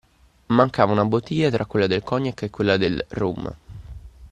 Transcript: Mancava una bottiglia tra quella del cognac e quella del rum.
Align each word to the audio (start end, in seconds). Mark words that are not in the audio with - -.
Mancava 0.47 0.91
una 0.93 1.05
bottiglia 1.05 1.51
tra 1.51 1.65
quella 1.67 1.85
del 1.85 2.01
cognac 2.01 2.41
e 2.41 2.49
quella 2.49 2.75
del 2.75 3.05
rum. 3.09 3.55